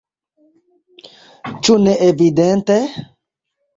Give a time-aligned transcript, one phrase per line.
[1.67, 2.79] Ĉu ne evidente?